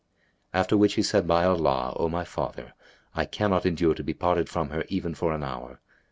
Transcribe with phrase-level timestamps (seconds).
[0.51, 2.73] "[FN#278] After which he said, "By Allah, O my father,
[3.13, 5.79] I cannot endure to be parted from her even for an hour."